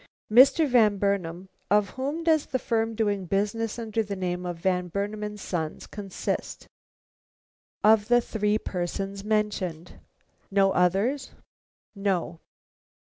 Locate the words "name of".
4.15-4.57